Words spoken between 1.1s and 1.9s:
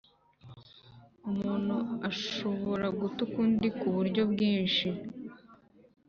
u muntu